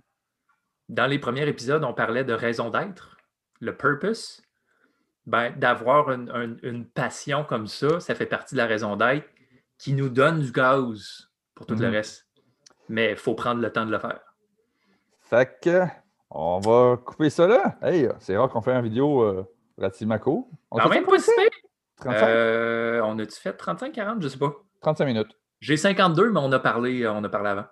[0.89, 3.17] Dans les premiers épisodes, on parlait de raison d'être,
[3.59, 4.41] le purpose.
[5.27, 9.27] Ben, d'avoir une, une- une passion comme ça, ça fait partie de la raison d'être
[9.77, 11.93] qui nous donne du gaz pour tout le Mhm.
[11.93, 12.27] reste.
[12.89, 14.19] Mais il faut prendre le temps de le faire.
[15.21, 15.83] Fait que,
[16.29, 17.77] on va couper ça là.
[17.81, 19.45] Hey, c'est rare qu'on fait une vidéo euh,
[19.77, 20.49] relativement court.
[20.71, 21.49] On fait même pas si pire.
[21.97, 24.21] 35, Euh, on a-tu fait 35-40?
[24.21, 24.53] Je sais pas.
[24.81, 25.37] 35 minutes.
[25.59, 27.65] J'ai 52, mais on a parlé, on a parlé avant.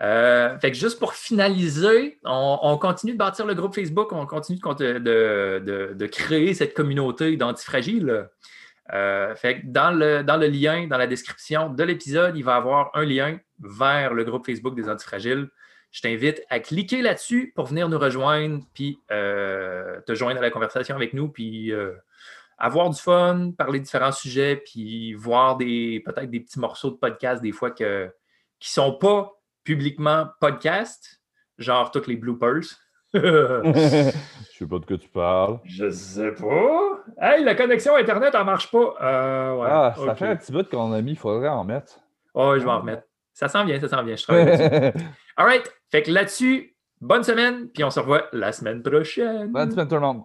[0.00, 4.26] Euh, fait que juste pour finaliser, on, on continue de bâtir le groupe Facebook, on
[4.26, 8.28] continue de, créer cette communauté d'antifragiles.
[8.92, 12.90] Euh, fait que dans le, lien, dans la description de l'épisode, il va y avoir
[12.94, 15.48] un lien vers le groupe Facebook des antifragiles.
[15.90, 20.50] Je t'invite à cliquer là-dessus pour venir nous rejoindre, puis euh, te joindre à la
[20.50, 21.92] conversation avec nous, puis euh,
[22.58, 26.96] avoir du fun, parler de différents sujets, puis voir des peut-être des petits morceaux de
[26.96, 28.12] podcast des fois que,
[28.60, 29.32] qui ne sont pas
[29.64, 31.20] publiquement podcast,
[31.58, 32.62] genre tous les bloopers.
[33.14, 34.10] Je
[34.58, 35.60] sais pas de quoi tu parles.
[35.64, 37.04] Je sais pas.
[37.20, 38.94] Hey, la connexion Internet, elle marche pas.
[39.00, 42.00] Euh, ouais, ah, ça fait un petit bout qu'on a mis, il faudrait en mettre.
[42.34, 43.04] Oh, je vais en remettre.
[43.32, 44.16] Ça s'en vient, ça s'en vient.
[44.16, 44.92] Je travaille.
[45.36, 45.72] All right.
[45.90, 49.52] Fait que là-dessus, bonne semaine, puis on se revoit la semaine prochaine.
[49.52, 50.22] Bonne semaine tout le monde.